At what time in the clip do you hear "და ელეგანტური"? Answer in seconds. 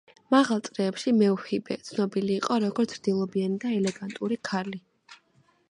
3.67-4.41